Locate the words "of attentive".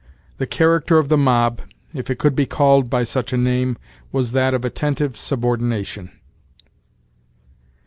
4.55-5.15